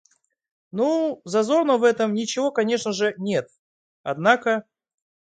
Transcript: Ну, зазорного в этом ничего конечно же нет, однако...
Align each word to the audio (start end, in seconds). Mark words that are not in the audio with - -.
Ну, 0.71 1.13
зазорного 1.25 1.77
в 1.77 1.83
этом 1.83 2.15
ничего 2.15 2.49
конечно 2.51 2.91
же 2.91 3.13
нет, 3.19 3.51
однако... 4.01 4.65